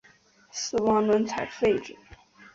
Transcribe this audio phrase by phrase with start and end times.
[0.51, 1.95] 死亡轮才废止。